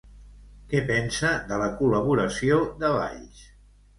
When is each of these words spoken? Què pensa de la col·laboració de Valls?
Què 0.71 0.79
pensa 0.87 1.33
de 1.51 1.59
la 1.63 1.67
col·laboració 1.81 2.59
de 2.79 2.91
Valls? 2.95 3.45